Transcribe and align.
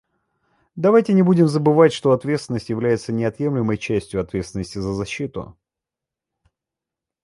Давайте 0.75 1.13
не 1.13 1.21
будем 1.21 1.47
забывать, 1.47 1.93
что 1.93 2.11
ответственность 2.11 2.69
является 2.69 3.11
неотъемлемой 3.11 3.77
частью 3.77 4.19
ответственности 4.21 4.79
за 4.79 4.93
защиту. 4.93 5.55